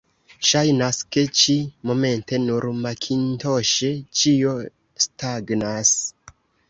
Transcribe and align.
Ŝajnas, 0.51 0.99
ke 1.15 1.25
ĉi-momente 1.41 2.39
nur 2.45 2.65
makintoŝe 2.85 3.93
ĉio 4.23 4.55
stagnas. 5.07 5.93